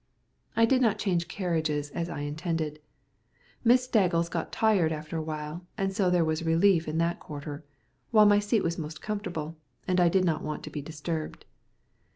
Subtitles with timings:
[0.55, 2.79] I did not change carriages as I intended.
[3.63, 7.63] Miss Staggles got tired after awhile, and so there was relief in that quarter,
[8.09, 11.45] while my seat was most comfortable, and I did not want to be disturbed.